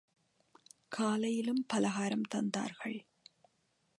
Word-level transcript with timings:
காலையிலும் 0.89 1.63
பலகாரம் 1.67 2.27
தந்தார்கள். 2.35 2.99